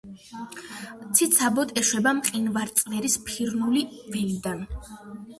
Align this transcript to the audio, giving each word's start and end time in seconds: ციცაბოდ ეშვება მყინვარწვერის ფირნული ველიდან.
ციცაბოდ 1.17 1.73
ეშვება 1.81 2.13
მყინვარწვერის 2.19 3.17
ფირნული 3.27 3.83
ველიდან. 4.15 4.65